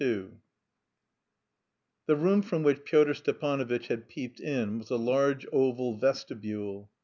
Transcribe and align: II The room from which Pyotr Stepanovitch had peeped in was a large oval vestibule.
II 0.03 0.29
The 2.07 2.15
room 2.15 2.41
from 2.41 2.63
which 2.63 2.85
Pyotr 2.85 3.13
Stepanovitch 3.13 3.85
had 3.85 4.07
peeped 4.09 4.39
in 4.39 4.79
was 4.79 4.89
a 4.89 4.95
large 4.95 5.45
oval 5.53 5.95
vestibule. 5.95 6.89